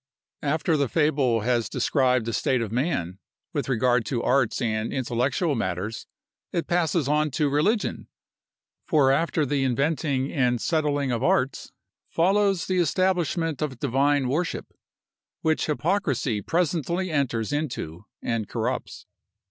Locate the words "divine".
13.77-14.27